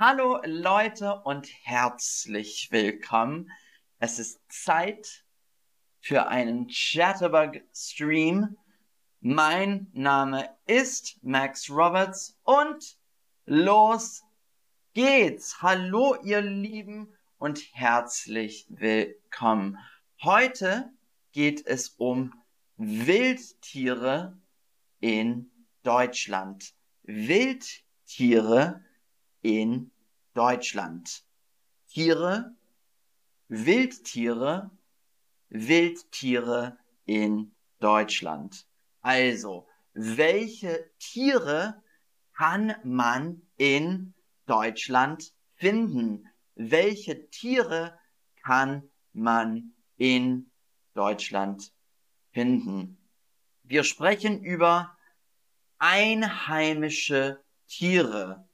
[0.00, 3.50] Hallo Leute und herzlich willkommen.
[3.98, 5.24] Es ist Zeit
[5.98, 8.56] für einen Chatterbug Stream.
[9.18, 12.96] Mein Name ist Max Roberts und
[13.44, 14.22] los
[14.94, 15.62] geht's.
[15.62, 19.78] Hallo ihr Lieben und herzlich willkommen.
[20.22, 20.92] Heute
[21.32, 22.32] geht es um
[22.76, 24.38] Wildtiere
[25.00, 25.50] in
[25.82, 26.72] Deutschland.
[27.02, 28.84] Wildtiere
[29.48, 29.90] in
[30.34, 31.24] Deutschland.
[31.88, 32.54] Tiere,
[33.48, 34.70] Wildtiere,
[35.48, 38.66] Wildtiere in Deutschland.
[39.00, 41.82] Also, welche Tiere
[42.36, 44.12] kann man in
[44.44, 46.28] Deutschland finden?
[46.54, 47.98] Welche Tiere
[48.42, 50.50] kann man in
[50.92, 51.72] Deutschland
[52.32, 52.98] finden?
[53.62, 54.94] Wir sprechen über
[55.78, 58.47] einheimische Tiere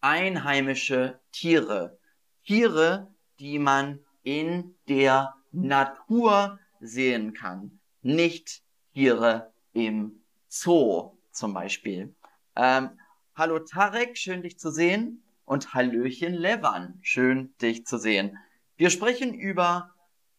[0.00, 1.98] einheimische Tiere.
[2.44, 7.80] Tiere, die man in der Natur sehen kann.
[8.02, 8.62] Nicht
[8.92, 12.14] Tiere im Zoo zum Beispiel.
[12.56, 12.98] Ähm,
[13.34, 15.22] hallo Tarek, schön dich zu sehen.
[15.44, 18.38] Und Hallöchen Levan, schön dich zu sehen.
[18.76, 19.92] Wir sprechen über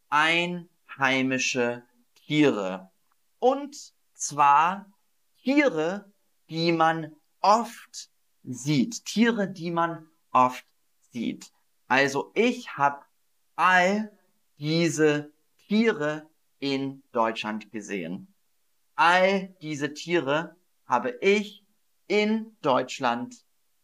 [0.09, 1.83] einheimische
[2.15, 2.89] Tiere.
[3.39, 3.75] Und
[4.13, 4.85] zwar
[5.43, 6.11] Tiere,
[6.49, 8.09] die man oft
[8.43, 9.05] sieht.
[9.05, 10.65] Tiere, die man oft
[11.11, 11.51] sieht.
[11.87, 13.01] Also ich habe
[13.55, 14.11] all
[14.57, 15.31] diese
[15.67, 18.33] Tiere in Deutschland gesehen.
[18.95, 21.65] All diese Tiere habe ich
[22.07, 23.35] in Deutschland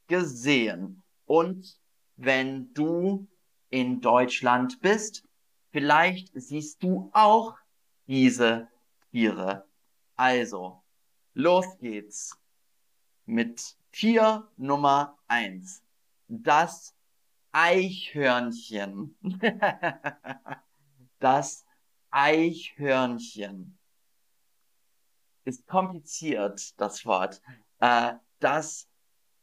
[0.08, 1.04] gesehen.
[1.26, 1.80] Und
[2.16, 3.28] wenn du
[3.70, 5.24] in Deutschland bist,
[5.72, 7.56] vielleicht siehst du auch
[8.08, 8.68] diese
[9.12, 9.66] Tiere.
[10.16, 10.82] Also,
[11.34, 12.38] los geht's
[13.26, 15.82] mit Tier Nummer eins.
[16.28, 16.96] Das
[17.52, 19.18] Eichhörnchen.
[21.20, 21.66] das
[22.12, 23.80] Eichhörnchen.
[25.46, 27.42] Ist kompliziert, das Wort.
[27.80, 28.88] Äh, das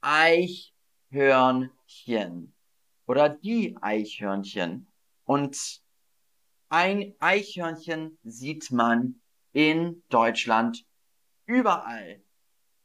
[0.03, 2.55] Eichhörnchen.
[3.09, 4.87] Oder die Eichhörnchen.
[5.25, 5.83] Und
[6.69, 9.21] ein Eichhörnchen sieht man
[9.53, 10.87] in Deutschland
[11.45, 12.23] überall.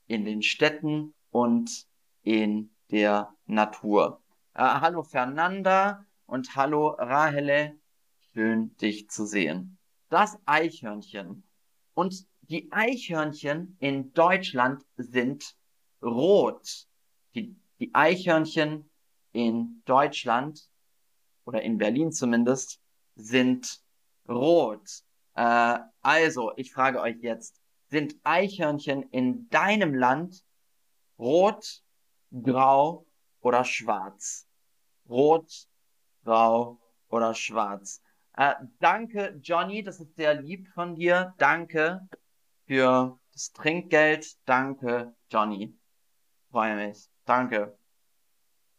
[0.07, 1.87] In den Städten und
[2.23, 4.21] in der Natur.
[4.53, 7.77] Äh, hallo Fernanda und hallo Rahele.
[8.33, 9.77] Schön dich zu sehen.
[10.09, 11.43] Das Eichhörnchen.
[11.93, 15.55] Und die Eichhörnchen in Deutschland sind
[16.01, 16.87] rot.
[17.35, 18.89] Die, die Eichhörnchen
[19.31, 20.69] in Deutschland
[21.45, 22.79] oder in Berlin zumindest
[23.15, 23.81] sind
[24.27, 24.87] rot.
[25.35, 30.43] Äh, also, ich frage euch jetzt, sind Eichhörnchen in deinem Land
[31.19, 31.83] Rot,
[32.31, 33.05] Grau
[33.41, 34.47] oder Schwarz.
[35.09, 35.67] Rot,
[36.23, 38.01] Grau oder Schwarz.
[38.37, 41.33] Äh, danke, Johnny, das ist sehr lieb von dir.
[41.37, 42.07] Danke
[42.65, 44.37] für das Trinkgeld.
[44.45, 45.77] Danke, Johnny.
[46.51, 47.09] Freue mich.
[47.25, 47.77] Danke.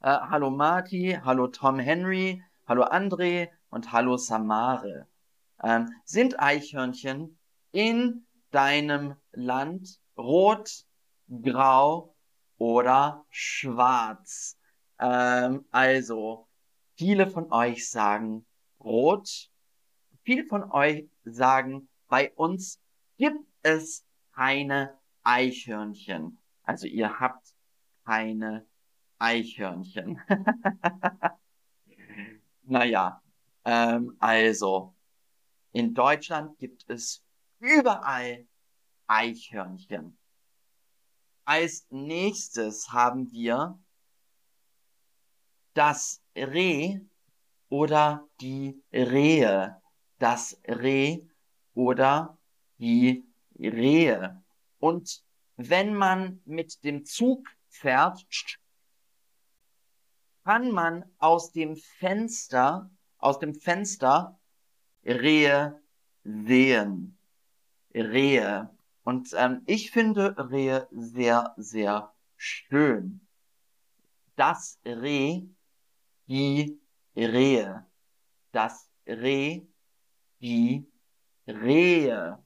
[0.01, 5.07] Äh, hallo Marty, hallo Tom Henry, hallo André und hallo Samare.
[5.63, 7.39] Ähm, sind Eichhörnchen
[7.71, 10.87] in deinem Land rot,
[11.29, 12.10] grau
[12.61, 14.59] oder schwarz.
[14.99, 16.47] Ähm, also,
[16.95, 18.45] viele von euch sagen
[18.79, 19.51] rot.
[20.25, 22.79] Viele von euch sagen, bei uns
[23.17, 24.05] gibt es
[24.35, 26.39] keine Eichhörnchen.
[26.63, 27.55] Also ihr habt
[28.05, 28.67] keine
[29.19, 30.21] Eichhörnchen.
[32.63, 33.23] naja,
[33.65, 34.95] ähm, also
[35.73, 37.25] in Deutschland gibt es
[37.59, 38.47] überall
[39.07, 40.20] Eichhörnchen.
[41.45, 43.79] Als nächstes haben wir
[45.75, 47.01] das Reh
[47.69, 49.81] oder die Rehe.
[50.19, 51.23] Das Reh
[51.75, 52.39] oder
[52.79, 53.25] die
[53.59, 54.43] Rehe.
[54.79, 55.23] Und
[55.57, 58.27] wenn man mit dem Zug fährt,
[60.45, 64.39] kann man aus dem Fenster, aus dem Fenster
[65.05, 65.81] Rehe
[66.25, 67.19] sehen.
[67.95, 68.71] Rehe.
[69.03, 73.21] Und ähm, ich finde Rehe sehr, sehr schön.
[74.37, 75.43] Das Reh,
[76.27, 76.79] die
[77.17, 77.87] Rehe.
[78.53, 79.63] Das Reh,
[80.41, 80.87] die
[81.47, 82.39] Rehe.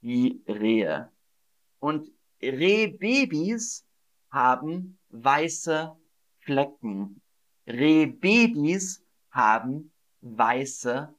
[0.00, 1.10] Die Rehe.
[1.78, 2.10] Und
[2.42, 3.86] Rehbabys
[4.30, 5.96] haben weiße
[6.40, 7.22] Flecken.
[7.66, 11.14] Rehbabys haben weiße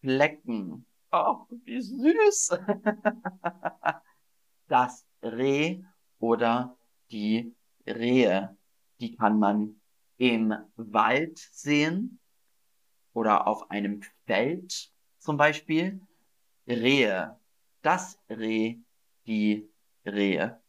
[0.00, 0.86] Flecken.
[1.12, 2.58] Oh, wie süß.
[4.68, 5.82] das Reh
[6.18, 6.76] oder
[7.10, 7.54] die
[7.86, 8.56] Rehe,
[8.98, 9.80] die kann man
[10.16, 12.18] im Wald sehen
[13.12, 16.00] oder auf einem Feld zum Beispiel.
[16.66, 17.38] Rehe,
[17.82, 18.78] das Reh,
[19.26, 19.68] die
[20.06, 20.62] Rehe.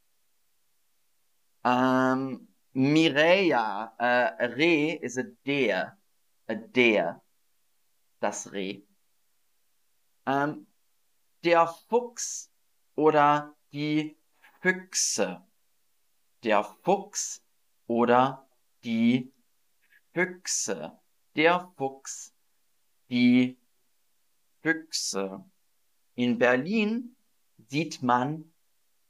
[1.64, 5.98] Ähm, Mireia, äh, Reh ist a der,
[6.48, 7.22] a der,
[8.20, 8.82] das Reh.
[10.26, 10.68] Ähm,
[11.44, 12.52] der Fuchs
[12.96, 14.18] oder die
[14.62, 15.42] Füchse.
[16.44, 17.44] Der Fuchs
[17.88, 18.48] oder
[18.84, 19.34] die
[20.14, 21.00] Füchse.
[21.36, 22.34] Der Fuchs,
[23.10, 23.58] die
[24.62, 25.44] Füchse.
[26.16, 27.16] In Berlin
[27.68, 28.54] sieht man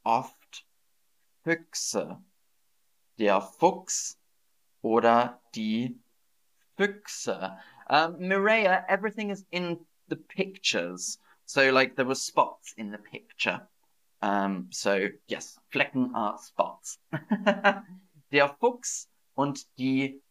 [0.04, 0.66] oft
[1.44, 2.24] Füchse
[3.18, 4.20] der Fuchs
[4.82, 6.00] oder die
[6.76, 7.58] Füchse.
[7.90, 11.18] Um, Mireia, everything is in the pictures.
[11.46, 13.62] So, like, there were spots in the picture.
[14.22, 17.00] Um, so, yes, Flecken are spots.
[18.32, 20.22] der Fuchs und die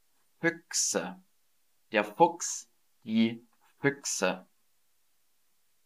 [0.40, 1.16] Füchse.
[1.90, 2.68] Der Fuchs,
[3.04, 3.42] die
[3.80, 4.46] Füchse.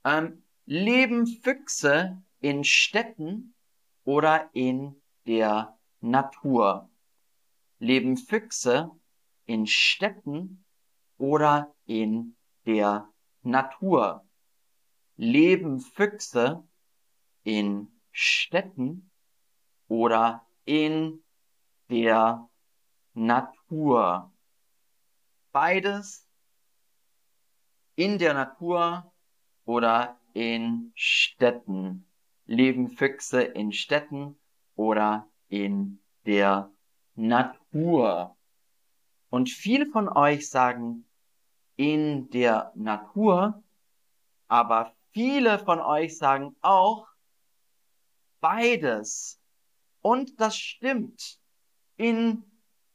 [0.05, 3.55] Um, leben Füchse in Städten
[4.05, 4.95] oder in
[5.27, 6.89] der Natur.
[7.79, 8.91] Leben Füchse
[9.47, 10.65] in Städten
[11.19, 13.09] oder in der
[13.47, 14.27] Natur?
[15.17, 16.67] Leben Füchse
[17.45, 19.11] in Städten
[19.87, 21.23] oder in
[21.89, 22.51] der
[23.15, 24.33] Natur?
[25.53, 26.29] Beides
[27.95, 29.13] in der Natur
[29.65, 32.11] oder in Städten.
[32.47, 34.39] Leben Füchse in Städten
[34.75, 36.73] oder in der
[37.15, 38.37] Natur.
[39.31, 41.07] Und viele von euch sagen
[41.77, 43.63] in der Natur,
[44.49, 47.07] aber viele von euch sagen auch
[48.41, 49.41] beides.
[50.01, 51.41] Und das stimmt.
[51.97, 52.45] In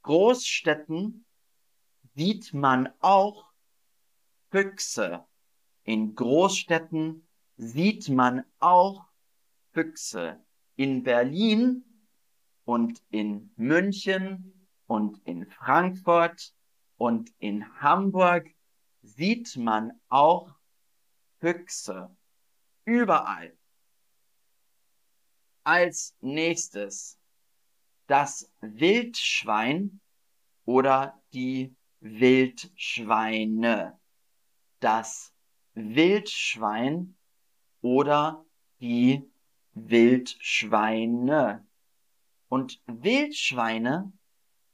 [0.04, 1.26] Großstädten
[2.16, 3.52] sieht man auch
[4.50, 5.26] Füchse.
[5.84, 7.28] In Großstädten
[7.58, 9.06] sieht man auch
[9.74, 10.44] Füchse.
[10.76, 11.84] In Berlin
[12.66, 16.54] und in München und in Frankfurt
[16.98, 18.50] und in Hamburg
[19.02, 20.54] sieht man auch
[21.40, 22.16] Füchse.
[22.86, 23.58] Überall.
[25.64, 27.18] Als nächstes
[28.08, 30.02] das Wildschwein
[30.66, 34.00] oder die Wildschweine.
[34.80, 35.34] Das
[35.74, 37.16] Wildschwein
[37.82, 38.46] oder
[38.80, 39.30] die
[39.74, 41.66] Wildschweine.
[42.50, 44.12] Und Wildschweine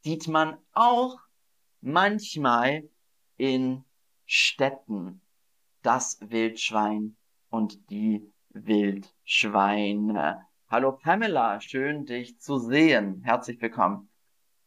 [0.03, 1.19] sieht man auch
[1.81, 2.89] manchmal
[3.37, 3.83] in
[4.27, 5.21] Städten.
[5.81, 7.17] Das Wildschwein
[7.49, 10.45] und die Wildschweine.
[10.67, 13.21] Hallo Pamela, schön dich zu sehen.
[13.23, 14.09] Herzlich willkommen.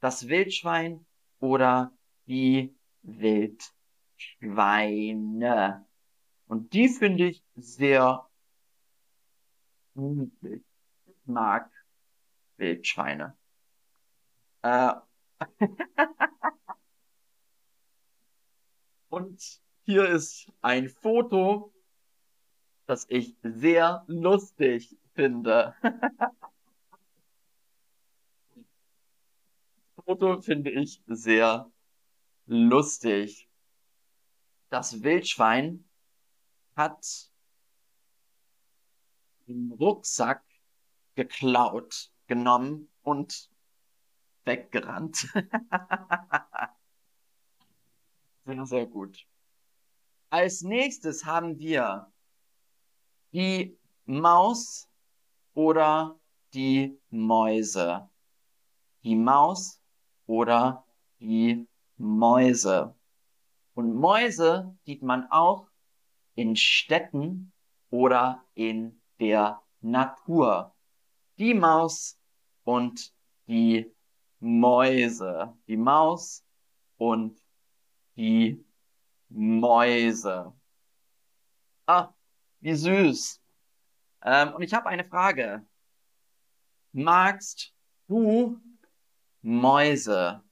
[0.01, 1.05] Das Wildschwein
[1.41, 1.93] oder
[2.27, 5.85] die Wildschweine.
[6.47, 8.27] Und die finde ich sehr
[9.93, 10.63] niedlich.
[11.05, 11.71] Ich mag
[12.57, 13.37] Wildschweine.
[14.63, 14.95] Äh,
[19.11, 21.75] und hier ist ein Foto,
[22.87, 25.75] das ich sehr lustig finde.
[30.05, 31.71] Foto finde ich sehr
[32.47, 33.49] lustig.
[34.71, 35.85] Das Wildschwein
[36.77, 37.31] hat
[39.47, 40.45] den Rucksack
[41.17, 43.51] geklaut genommen und
[44.45, 45.27] weggerannt.
[48.45, 49.27] sehr, sehr gut.
[50.31, 52.13] Als nächstes haben wir
[53.33, 54.89] die Maus
[55.55, 56.19] oder
[56.55, 58.09] die Mäuse.
[59.03, 59.81] Die Maus
[60.27, 60.85] oder
[61.21, 61.67] die
[61.97, 62.95] Mäuse.
[63.75, 65.69] Und Mäuse sieht man auch
[66.35, 67.53] in Städten
[67.91, 70.75] oder in der Natur.
[71.39, 72.19] Die Maus
[72.65, 73.13] und
[73.47, 73.93] die
[74.39, 75.57] Mäuse.
[75.67, 76.45] Die Maus
[76.97, 77.41] und
[78.21, 78.63] die
[79.31, 80.53] Mäuse.
[81.87, 82.13] Ah,
[82.61, 83.41] wie süß.
[84.23, 85.65] Ähm, und ich habe eine Frage.
[86.93, 87.73] Magst
[88.09, 88.61] du
[89.41, 90.43] Mäuse?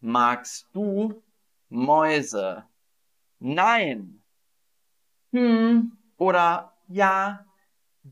[0.00, 1.20] Magst du
[1.68, 2.64] Mäuse?
[3.40, 4.22] Nein.
[5.32, 7.44] Hm oder ja,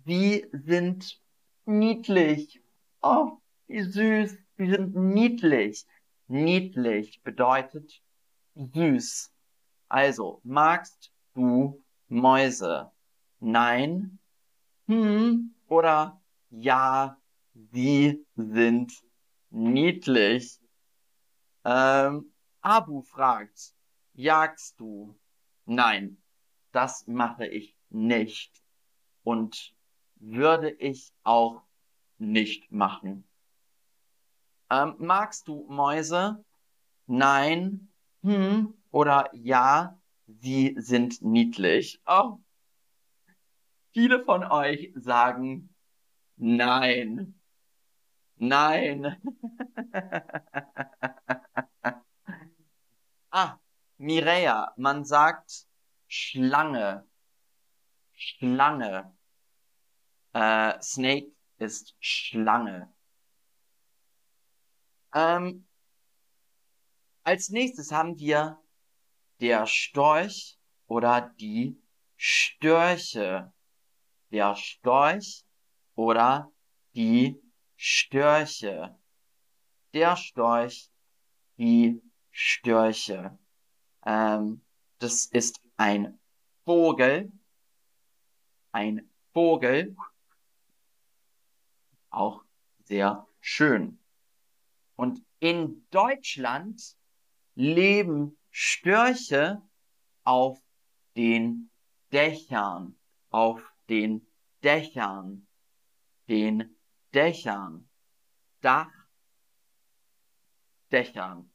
[0.07, 1.21] sie sind
[1.67, 2.61] niedlich.
[3.01, 3.39] Oh,
[3.69, 4.37] wie süß.
[4.59, 5.87] Die sind niedlich.
[6.27, 8.03] Niedlich bedeutet
[8.59, 9.33] süß.
[9.89, 12.91] Also, magst du Mäuse?
[13.41, 14.19] Nein.
[14.87, 15.55] Hm.
[15.69, 17.17] Oder ja,
[17.73, 18.93] sie sind
[19.51, 20.59] niedlich.
[21.65, 23.75] Ähm, Abu fragt,
[24.15, 25.19] jagst du?
[25.65, 26.23] Nein,
[26.73, 28.63] das mache ich nicht
[29.23, 29.75] und
[30.17, 31.63] würde ich auch
[32.19, 33.29] nicht machen.
[34.71, 36.45] Ähm, magst du Mäuse?
[37.07, 37.88] Nein,
[38.23, 42.01] hm oder ja, sie sind niedlich.
[42.07, 42.39] Oh.
[43.93, 45.75] Viele von euch sagen
[46.37, 47.35] nein.
[48.37, 49.21] Nein.
[53.31, 53.59] ah,
[53.99, 55.67] Mireia, man sagt
[56.07, 57.05] Schlange.
[58.15, 59.13] Schlange.
[60.33, 62.93] Äh, Snake ist Schlange.
[65.15, 65.68] Ähm,
[67.29, 68.59] als nächstes haben wir
[69.39, 71.79] der Storch oder die
[72.17, 73.53] Störche.
[74.31, 75.45] Der Storch
[75.95, 76.51] oder
[76.95, 77.39] die
[77.77, 78.99] Störche.
[79.93, 80.91] Der Storch,
[81.59, 83.39] die Störche.
[84.07, 84.63] Ähm,
[84.99, 86.19] das ist ein
[86.65, 87.31] Vogel.
[88.73, 89.95] Ein Vogel.
[92.09, 92.43] Auch
[92.85, 93.99] sehr schön.
[94.97, 96.98] Und in Deutschland
[97.59, 99.61] leben Störche
[100.23, 100.63] auf
[101.17, 101.71] den
[102.13, 102.97] Dächern,
[103.31, 104.25] auf den
[104.63, 105.49] Dächern,
[106.29, 106.77] den
[107.13, 107.89] Dächern,
[108.61, 108.93] Dach,
[110.93, 111.51] Dächern.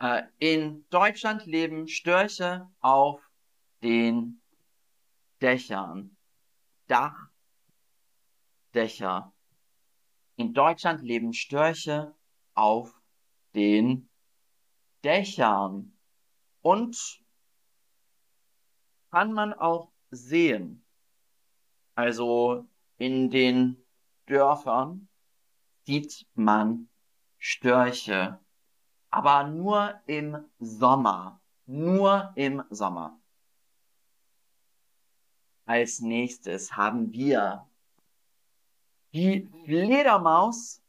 [0.00, 3.20] Äh, in Deutschland leben Störche auf
[3.82, 4.40] den
[5.42, 6.16] Dächern,
[6.86, 7.28] Dach,
[8.72, 9.30] Dächer.
[10.36, 12.14] In Deutschland leben Störche
[12.54, 12.98] auf
[13.54, 14.08] den
[15.04, 15.96] Dächern
[16.62, 17.22] und
[19.10, 20.84] kann man auch sehen.
[21.94, 22.66] Also
[22.98, 23.82] in den
[24.26, 25.08] Dörfern
[25.86, 26.88] sieht man
[27.38, 28.38] Störche,
[29.10, 33.18] aber nur im Sommer, nur im Sommer.
[35.64, 37.66] Als nächstes haben wir
[39.12, 40.82] die Fledermaus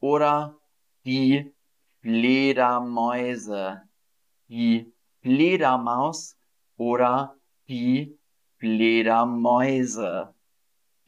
[0.00, 0.58] oder
[1.04, 1.55] die
[2.06, 3.82] Fledermäuse.
[4.48, 6.36] Die Fledermaus
[6.76, 7.36] oder
[7.66, 8.16] die
[8.58, 10.32] Fledermäuse.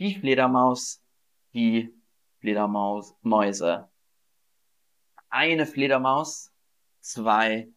[0.00, 1.00] Die Fledermaus,
[1.54, 1.94] die
[2.40, 3.88] Fledermäuse.
[5.28, 6.50] Eine Fledermaus,
[6.98, 7.68] zwei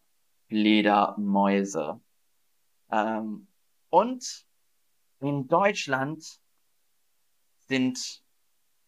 [0.48, 2.00] Fledermäuse.
[2.90, 3.46] Ähm,
[3.90, 4.46] und
[5.20, 6.40] in Deutschland
[7.68, 8.24] sind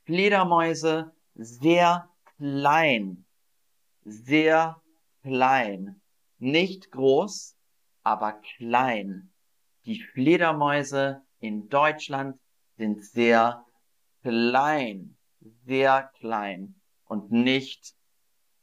[0.06, 3.23] Fledermäuse sehr klein.
[4.04, 4.80] Sehr
[5.22, 6.00] klein.
[6.38, 7.56] Nicht groß,
[8.02, 9.32] aber klein.
[9.86, 12.38] Die Fledermäuse in Deutschland
[12.76, 13.64] sind sehr
[14.22, 15.16] klein.
[15.66, 16.80] Sehr klein.
[17.04, 17.94] Und nicht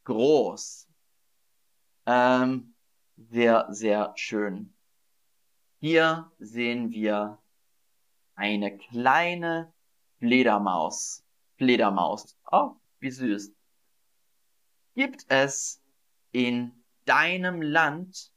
[0.04, 0.88] groß.
[2.06, 2.74] Ähm,
[3.16, 4.74] sehr, sehr schön.
[5.78, 7.38] Hier sehen wir
[8.34, 9.72] eine kleine
[10.18, 11.24] Fledermaus.
[11.56, 12.36] Fledermaus.
[12.50, 13.52] Oh, wie süß.
[14.94, 15.80] Gibt es
[16.32, 18.30] in deinem Land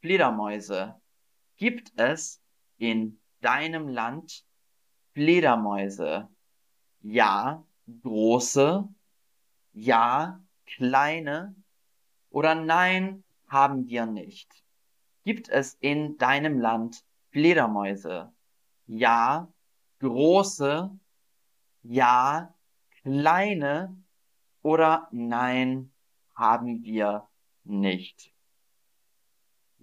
[0.00, 0.94] Fledermäuse?
[1.56, 2.40] Gibt es
[2.78, 4.44] in deinem Land
[5.14, 6.28] Fledermäuse?
[7.02, 7.64] Ja,
[8.02, 8.88] große,
[9.72, 11.56] ja, kleine
[12.30, 14.62] oder nein, haben wir nicht.
[15.24, 18.32] Gibt es in deinem Land Fledermäuse?
[18.86, 19.52] Ja,
[19.98, 20.96] große,
[21.82, 22.54] ja,
[23.02, 23.96] kleine
[24.62, 25.92] oder nein,
[26.34, 27.28] haben wir
[27.64, 28.32] nicht.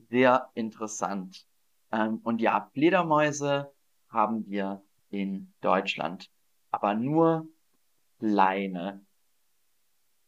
[0.10, 1.46] Sehr interessant.
[1.92, 3.72] Ähm, und ja, Fledermäuse
[4.10, 6.30] haben wir in Deutschland,
[6.72, 7.48] aber nur
[8.20, 9.06] kleine.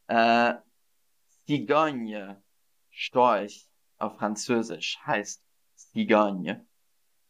[0.08, 0.56] Äh,
[1.46, 2.42] Cigogne,
[2.90, 5.44] Storch auf Französisch heißt
[5.76, 6.66] Cigogne.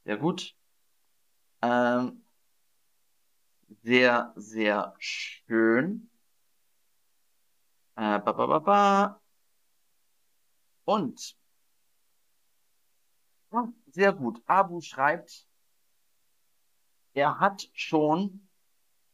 [0.05, 0.55] Sehr gut.
[1.61, 2.23] Ähm,
[3.83, 6.08] sehr, sehr schön.
[7.99, 9.21] Äh, ba, ba, ba, ba.
[10.85, 11.35] Und
[13.51, 14.41] ja, sehr gut.
[14.45, 15.45] Abu schreibt,
[17.13, 18.47] er hat schon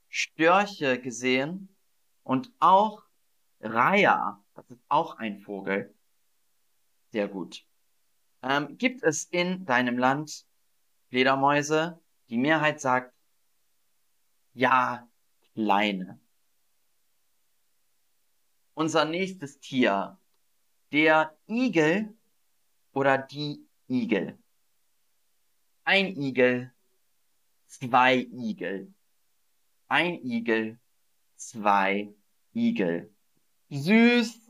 [0.08, 1.76] Störche gesehen
[2.22, 3.02] und auch
[3.60, 4.44] Raya.
[4.54, 5.96] Das ist auch ein Vogel.
[7.12, 7.66] Sehr gut.
[8.44, 10.46] Ähm, gibt es in deinem Land
[11.10, 12.00] Fledermäuse?
[12.30, 13.16] Die Mehrheit sagt
[14.54, 15.10] ja,
[15.56, 16.20] kleine.
[18.76, 20.20] Unser nächstes Tier.
[20.92, 22.14] Der Igel
[22.94, 24.38] oder die Igel.
[25.84, 26.72] Ein Igel,
[27.68, 28.94] zwei Igel.
[29.88, 30.80] Ein Igel,
[31.36, 32.14] zwei
[32.54, 33.12] Igel.
[33.70, 34.46] Süß,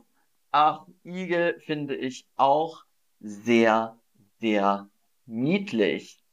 [0.58, 2.84] Ach, Igel finde ich auch
[3.20, 4.00] sehr,
[4.40, 4.88] sehr
[5.26, 6.24] niedlich.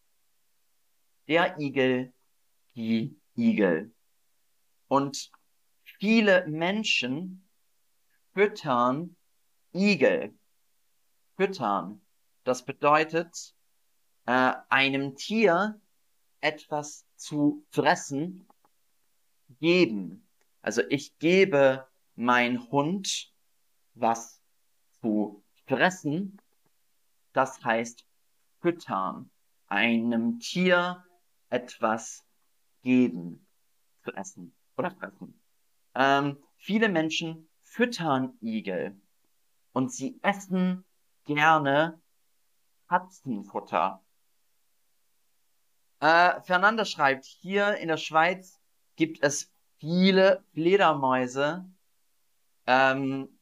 [1.28, 2.14] Der Igel,
[2.74, 3.94] die Igel.
[4.88, 5.30] Und
[6.00, 7.43] viele Menschen
[8.34, 9.16] füttern
[9.74, 10.34] Igel.
[11.36, 12.02] Füttern.
[12.44, 13.56] Das bedeutet,
[14.25, 15.80] äh, einem Tier
[16.42, 18.48] etwas zu fressen
[19.60, 20.28] geben.
[20.62, 23.32] Also ich gebe mein Hund
[23.94, 24.42] was
[25.02, 26.40] zu fressen.
[27.34, 28.06] Das heißt
[28.60, 29.30] füttern.
[29.68, 31.04] Einem Tier
[31.50, 32.25] etwas
[32.82, 33.48] geben
[34.04, 35.40] zu essen oder fressen.
[35.96, 38.96] Ähm, viele Menschen füttern Igel
[39.72, 40.86] und sie essen
[41.25, 42.00] gerne
[42.88, 44.03] Katzenfutter.
[46.00, 48.60] Äh, Fernanda schreibt, hier in der Schweiz
[48.96, 51.65] gibt es viele Fledermäuse.
[52.68, 53.39] Ähm,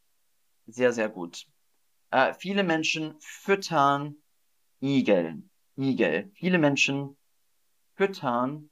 [0.65, 1.45] sehr, sehr gut.
[2.11, 4.15] Äh, viele Menschen füttern
[4.79, 5.43] Igel.
[5.75, 6.31] Igel.
[6.35, 7.17] Viele Menschen
[7.95, 8.69] füttern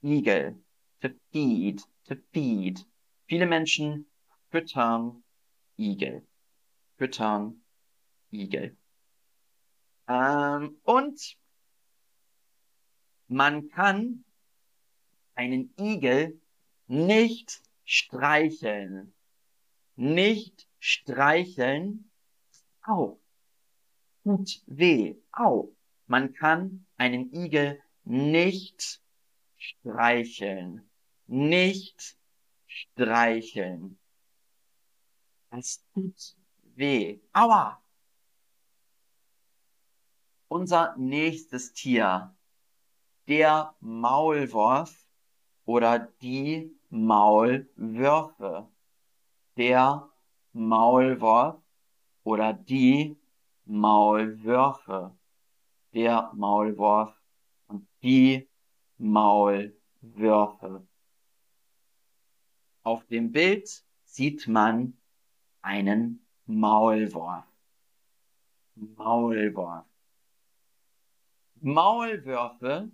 [0.00, 0.62] Igel.
[1.00, 1.82] To feed.
[2.04, 2.86] To feed.
[3.26, 4.06] Viele Menschen
[4.56, 5.22] füttern
[5.76, 6.26] Igel.
[6.96, 7.62] Füttern
[8.30, 8.74] Igel.
[10.08, 11.36] Ähm, und
[13.28, 14.24] man kann
[15.34, 16.40] einen Igel
[16.86, 19.12] nicht streicheln.
[19.94, 22.10] Nicht streicheln.
[22.82, 23.20] Au.
[24.24, 25.16] Tut weh.
[25.32, 25.70] Au.
[26.06, 29.02] Man kann einen Igel nicht
[29.58, 30.88] streicheln.
[31.26, 32.16] Nicht
[32.66, 33.98] streicheln.
[35.58, 36.36] Es tut
[36.74, 37.18] weh.
[37.32, 37.82] Aua.
[40.48, 42.36] Unser nächstes Tier.
[43.26, 45.06] Der Maulwurf
[45.64, 48.68] oder die Maulwürfe.
[49.56, 50.10] Der
[50.52, 51.56] Maulwurf
[52.22, 53.16] oder die
[53.64, 55.16] Maulwürfe.
[55.94, 57.18] Der Maulwurf
[57.68, 58.46] und die
[58.98, 60.86] Maulwürfe.
[62.82, 64.98] Auf dem Bild sieht man
[65.66, 67.44] einen Maulwurf.
[68.76, 69.84] Maulwurf.
[71.60, 72.92] Maulwürfe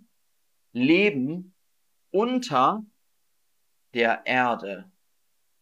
[0.71, 1.53] leben
[2.09, 2.83] unter
[3.93, 4.91] der Erde.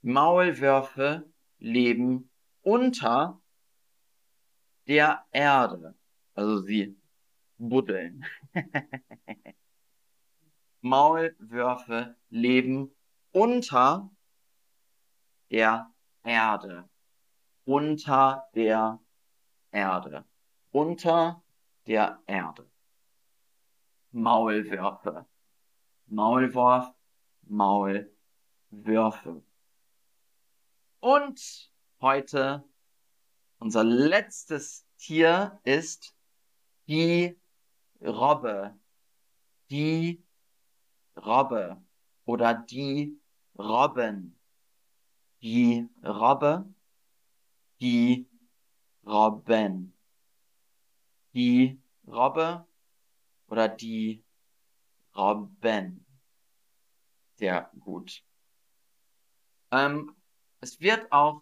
[0.02, 2.30] Maulwürfe leben
[2.62, 3.42] unter
[4.88, 5.96] der Erde.
[6.34, 6.98] Also sie
[7.58, 8.26] buddeln.
[10.82, 12.96] Maulwürfe leben
[13.32, 14.10] unter
[15.50, 15.92] der
[16.24, 16.91] Erde.
[17.66, 19.00] Unter der
[19.72, 20.26] Erde.
[20.72, 21.44] Unter
[21.88, 22.70] der Erde.
[24.12, 25.26] Maulwürfe.
[26.08, 26.94] Maulwurf,
[27.44, 29.44] Maulwürfe.
[31.00, 31.72] Und
[32.02, 32.64] heute
[33.60, 36.16] unser letztes Tier ist
[36.88, 37.40] die
[38.02, 38.78] Robbe.
[39.70, 40.24] Die
[41.16, 41.82] Robbe
[42.26, 43.18] oder die
[43.58, 44.38] Robben.
[45.42, 46.66] Die Robbe,
[47.82, 48.30] die
[49.06, 49.98] Robben.
[51.34, 52.68] Die Robbe
[53.48, 54.24] oder die
[55.16, 56.06] Robben.
[57.38, 58.24] Sehr gut.
[59.72, 60.16] Ähm,
[60.60, 61.42] es wird auch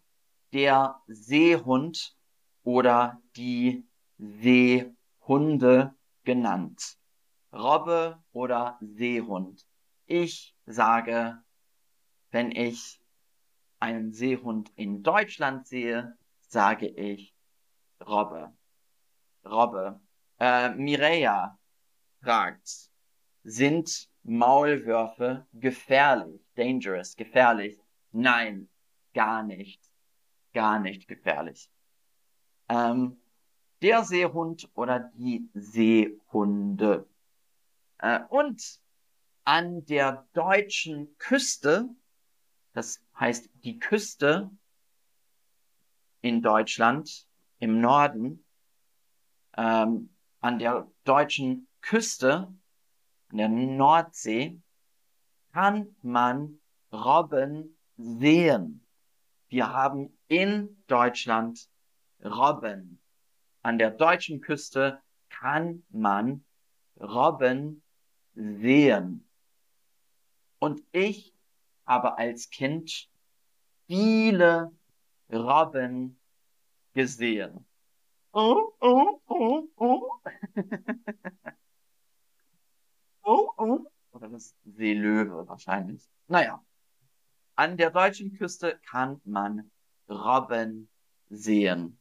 [0.54, 2.16] der Seehund
[2.64, 3.86] oder die
[4.18, 6.98] Seehunde genannt.
[7.52, 9.66] Robbe oder Seehund.
[10.06, 11.44] Ich sage,
[12.32, 13.02] wenn ich
[13.80, 16.18] einen Seehund in Deutschland sehe,
[16.50, 17.34] sage ich
[18.06, 18.54] Robbe.
[19.46, 20.00] Robbe.
[20.40, 21.58] Äh, Mireia
[22.22, 22.90] fragt,
[23.44, 27.80] sind Maulwürfe gefährlich, dangerous, gefährlich?
[28.12, 28.70] Nein,
[29.14, 29.82] gar nicht.
[30.54, 31.70] Gar nicht gefährlich.
[32.68, 33.22] Ähm,
[33.82, 37.08] der Seehund oder die Seehunde.
[38.00, 38.80] Äh, und
[39.44, 41.90] an der deutschen Küste,
[42.74, 44.52] das heißt die Küste
[46.22, 47.28] in Deutschland
[47.60, 48.44] im Norden,
[49.58, 52.54] ähm, an der deutschen Küste,
[53.30, 54.60] an der Nordsee,
[55.54, 56.60] kann man
[56.92, 58.86] Robben sehen.
[59.50, 61.70] Wir haben in Deutschland
[62.24, 63.02] Robben.
[63.62, 66.46] An der deutschen Küste kann man
[67.00, 67.82] Robben
[68.34, 69.28] sehen.
[70.60, 71.34] Und ich
[71.86, 73.10] habe als Kind
[73.88, 74.72] viele
[75.32, 76.20] Robben
[76.94, 77.66] gesehen.
[78.32, 80.22] Oh, oh, oh, oh.
[83.24, 83.80] oh, oh.
[84.12, 86.08] Oder das Seelöwe wahrscheinlich.
[86.28, 86.64] Naja.
[87.56, 89.70] An der deutschen Küste kann man
[90.08, 90.90] Robben
[91.30, 92.00] sehen.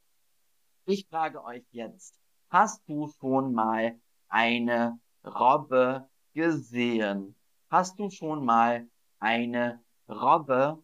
[0.87, 7.35] Ich frage euch jetzt, hast du schon mal eine Robbe gesehen?
[7.71, 8.89] Hast du schon mal
[9.19, 10.83] eine Robbe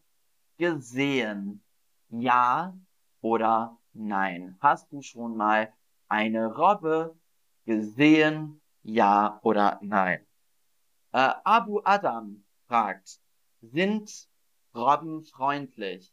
[0.59, 1.64] gesehen?
[2.21, 2.79] Ja
[3.23, 4.57] oder nein?
[4.61, 5.73] Hast du schon mal
[6.09, 7.19] eine Robbe
[7.65, 8.61] gesehen?
[8.83, 10.25] Ja oder nein?
[11.13, 13.21] Äh, Abu Adam fragt,
[13.63, 14.29] sind
[14.75, 16.13] Robben freundlich?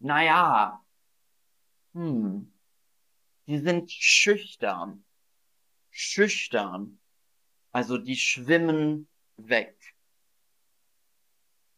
[0.00, 0.84] Naja,
[1.94, 2.52] hm,
[3.46, 5.04] die sind schüchtern.
[5.90, 6.98] Schüchtern.
[7.72, 9.76] Also die schwimmen weg.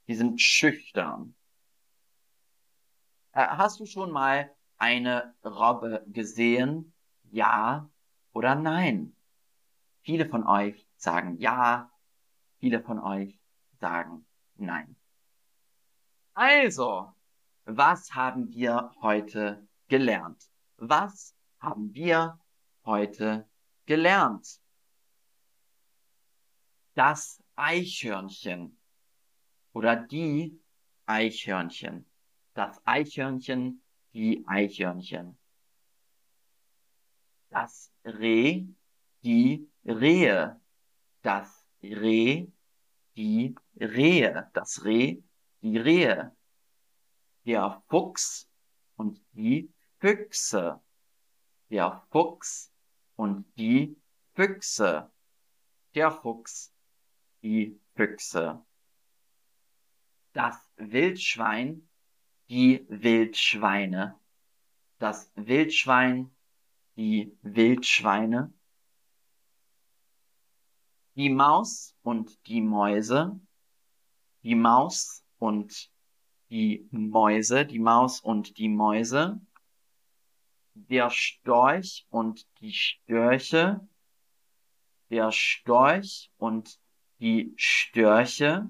[0.07, 1.35] Die sind schüchtern.
[3.33, 6.95] Äh, hast du schon mal eine Robbe gesehen?
[7.31, 7.91] Ja
[8.33, 9.17] oder nein?
[10.03, 11.91] Viele von euch sagen ja,
[12.59, 13.41] viele von euch
[13.81, 14.97] sagen nein.
[16.35, 17.13] Also,
[17.65, 20.51] was haben wir heute gelernt?
[20.77, 22.39] Was haben wir
[22.85, 23.49] heute
[23.87, 24.61] gelernt?
[26.95, 28.79] Das Eichhörnchen
[29.73, 30.61] oder die
[31.07, 32.12] Eichhörnchen.
[32.55, 35.39] Das Eichhörnchen, die Eichhörnchen.
[37.49, 38.67] Das Reh,
[39.23, 40.61] die Rehe.
[41.23, 42.47] Das Reh,
[43.17, 44.51] die Rehe.
[44.53, 45.23] Das Reh,
[45.63, 46.35] die Rehe.
[47.45, 48.49] Der Fuchs
[48.97, 50.81] und die Füchse.
[51.71, 52.73] Der Fuchs
[53.17, 53.97] und die
[54.35, 55.11] Füchse.
[55.95, 56.73] Der Fuchs,
[57.43, 58.65] die Füchse.
[60.33, 61.89] Das Wildschwein,
[62.53, 64.21] die Wildschweine.
[64.99, 66.37] Das Wildschwein,
[66.97, 68.53] die Wildschweine.
[71.15, 73.41] Die Maus und die Mäuse.
[74.43, 75.91] Die Maus und
[76.51, 77.65] die Mäuse.
[77.65, 79.41] Die Maus und die Mäuse.
[80.75, 83.81] Der Storch und die Störche.
[85.09, 86.79] Der Storch und
[87.19, 88.69] die Störche.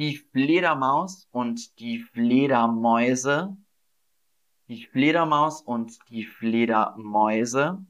[0.00, 3.54] Die Fledermaus und die Fledermäuse,
[4.66, 7.84] die Fledermaus und die Fledermäuse,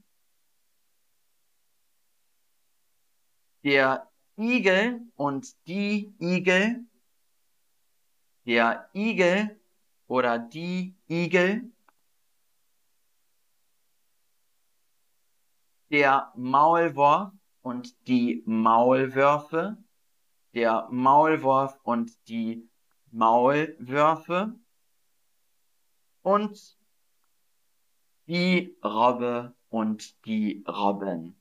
[3.63, 6.85] der Igel und die Igel,
[8.45, 9.61] der Igel
[10.09, 11.71] oder die Igel,
[15.91, 17.31] der Maulwurf
[17.63, 19.79] und die Maulwürfe,
[20.55, 22.69] der Maulwurf und die
[23.11, 24.59] Maulwürfe
[26.23, 26.79] und
[28.27, 31.37] die Robbe und die Robben.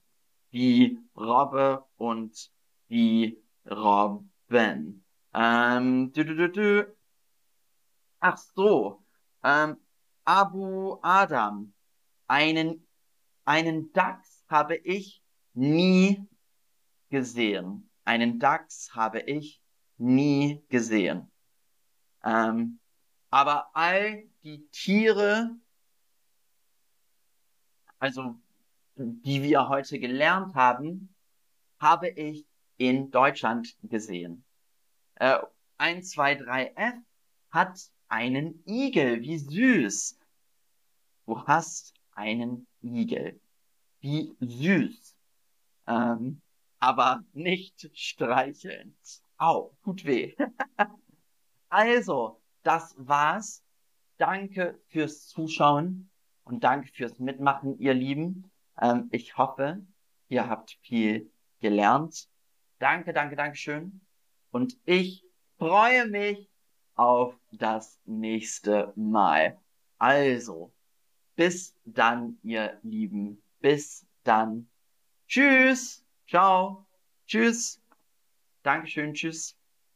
[0.52, 2.52] Die Robbe und
[2.90, 5.06] die Robben.
[5.34, 6.96] Ähm, du, du, du, du.
[8.20, 9.04] Ach so.
[9.44, 9.78] Ähm,
[10.26, 11.74] Abu Adam.
[12.28, 12.88] Einen,
[13.46, 16.28] einen Dachs habe ich nie
[17.10, 17.89] gesehen.
[18.10, 19.62] Einen Dachs habe ich
[20.00, 21.32] nie gesehen.
[22.24, 22.80] Ähm,
[23.30, 25.56] aber all die Tiere,
[28.00, 28.36] also
[28.96, 31.14] die wir heute gelernt haben,
[31.80, 34.44] habe ich in Deutschland gesehen.
[35.14, 35.38] Äh,
[35.78, 36.96] 1, 2, 3 F
[37.52, 39.22] hat einen Igel.
[39.22, 40.18] Wie süß.
[41.28, 43.40] Du hast einen Igel.
[44.00, 45.16] Wie süß.
[45.86, 46.42] Ähm,
[46.80, 48.96] aber nicht streicheln.
[49.38, 50.36] Au, tut weh.
[51.70, 53.64] also, das war's.
[54.18, 56.10] Danke fürs Zuschauen
[56.44, 58.52] und danke fürs Mitmachen, ihr Lieben.
[58.82, 59.86] Ähm, ich hoffe,
[60.28, 62.28] ihr habt viel gelernt.
[62.80, 64.02] Danke, danke, danke schön.
[64.52, 65.24] Und ich
[65.58, 66.50] freue mich
[66.96, 69.58] auf das nächste Mal.
[69.98, 70.74] Also,
[71.36, 73.42] bis dann, ihr Lieben.
[73.60, 74.70] Bis dann.
[75.28, 76.09] Tschüss.
[76.30, 76.86] Ciao.
[77.26, 77.82] Tschüss.
[78.64, 79.14] Dankeschön.
[79.14, 79.59] Tschüss.